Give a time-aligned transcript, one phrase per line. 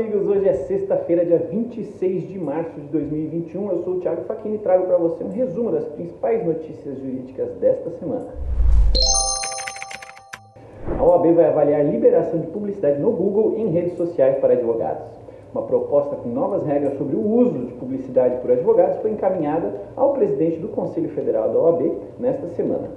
[0.00, 0.26] amigos!
[0.26, 3.70] Hoje é sexta-feira, dia 26 de março de 2021.
[3.70, 7.50] Eu sou o Thiago Faquini e trago para você um resumo das principais notícias jurídicas
[7.60, 8.28] desta semana.
[10.98, 15.06] A OAB vai avaliar liberação de publicidade no Google em redes sociais para advogados.
[15.52, 20.14] Uma proposta com novas regras sobre o uso de publicidade por advogados foi encaminhada ao
[20.14, 22.88] presidente do Conselho Federal da OAB nesta semana.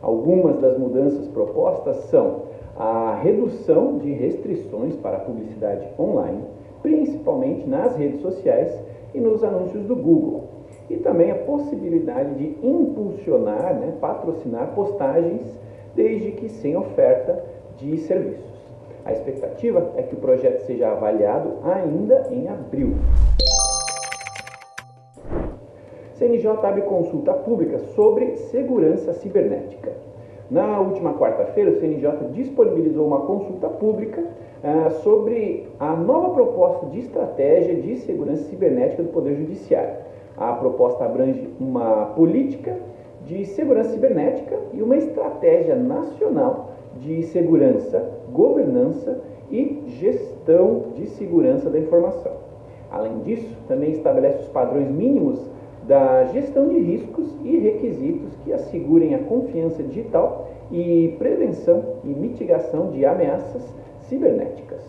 [0.00, 2.42] Algumas das mudanças propostas são
[2.78, 6.44] a redução de restrições para a publicidade online,
[6.80, 8.72] principalmente nas redes sociais
[9.12, 10.44] e nos anúncios do Google,
[10.88, 15.58] e também a possibilidade de impulsionar, né, patrocinar postagens,
[15.96, 17.44] desde que sem oferta
[17.76, 18.46] de serviços.
[19.04, 22.94] A expectativa é que o projeto seja avaliado ainda em abril.
[26.14, 30.07] CNJ abre consulta pública sobre segurança cibernética.
[30.50, 34.24] Na última quarta-feira, o CNJ disponibilizou uma consulta pública
[34.64, 39.96] ah, sobre a nova proposta de estratégia de segurança cibernética do Poder Judiciário.
[40.38, 42.78] A proposta abrange uma política
[43.26, 51.78] de segurança cibernética e uma estratégia nacional de segurança, governança e gestão de segurança da
[51.78, 52.32] informação.
[52.90, 55.38] Além disso, também estabelece os padrões mínimos
[55.86, 62.90] da gestão de riscos e requisitos que assegurem a confiança digital e prevenção e mitigação
[62.90, 63.62] de ameaças
[64.00, 64.82] cibernéticas.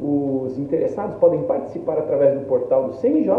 [0.00, 3.30] Os interessados podem participar através do portal do CNJ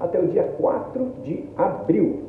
[0.00, 2.24] até o dia 4 de abril.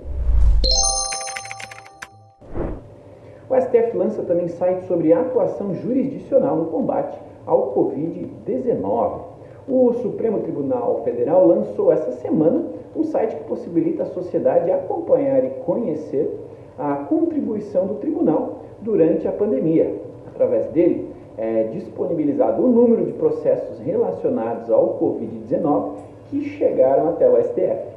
[3.50, 9.29] O STF lança também site sobre atuação jurisdicional no combate ao Covid-19.
[9.72, 12.64] O Supremo Tribunal Federal lançou essa semana
[12.96, 16.40] um site que possibilita a sociedade acompanhar e conhecer
[16.76, 19.94] a contribuição do tribunal durante a pandemia.
[20.28, 25.92] Através dele, é disponibilizado o número de processos relacionados ao Covid-19
[26.32, 27.94] que chegaram até o STF,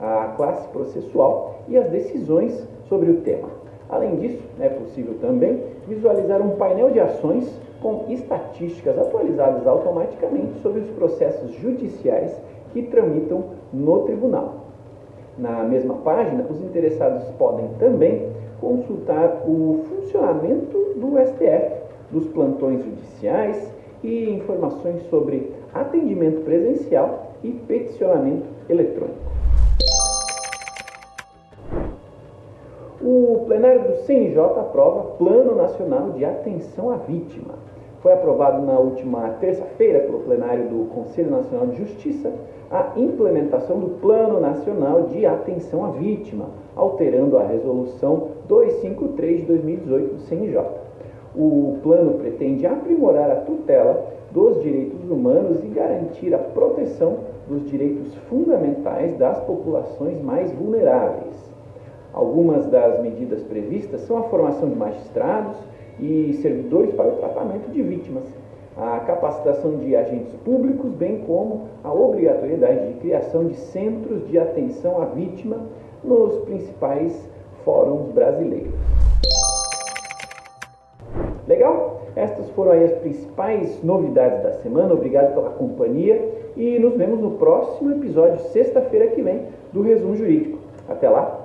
[0.00, 3.48] a classe processual e as decisões sobre o tema.
[3.88, 7.48] Além disso, é possível também visualizar um painel de ações
[7.82, 12.40] com estatísticas atualizadas automaticamente sobre os processos judiciais
[12.72, 14.62] que tramitam no tribunal.
[15.36, 23.72] Na mesma página, os interessados podem também consultar o funcionamento do STF, dos plantões judiciais
[24.04, 29.32] e informações sobre atendimento presencial e peticionamento eletrônico.
[33.00, 37.54] O plenário do CNJ aprova Plano Nacional de Atenção à Vítima.
[38.02, 42.32] Foi aprovado na última terça-feira pelo plenário do Conselho Nacional de Justiça
[42.68, 50.14] a implementação do Plano Nacional de Atenção à Vítima, alterando a Resolução 253 de 2018
[50.14, 50.64] do CNJ.
[51.36, 58.12] O plano pretende aprimorar a tutela dos direitos humanos e garantir a proteção dos direitos
[58.28, 61.36] fundamentais das populações mais vulneráveis.
[62.12, 65.56] Algumas das medidas previstas são a formação de magistrados
[66.00, 68.24] e servidores para o tratamento de vítimas,
[68.76, 75.00] a capacitação de agentes públicos, bem como a obrigatoriedade de criação de centros de atenção
[75.02, 75.58] à vítima
[76.02, 77.28] nos principais
[77.64, 78.72] fóruns brasileiros.
[81.46, 82.00] Legal?
[82.14, 84.92] Estas foram as principais novidades da semana.
[84.94, 90.58] Obrigado pela companhia e nos vemos no próximo episódio, sexta-feira que vem, do Resumo Jurídico.
[90.88, 91.41] Até lá!